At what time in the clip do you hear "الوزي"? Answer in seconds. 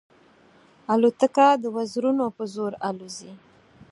2.89-3.31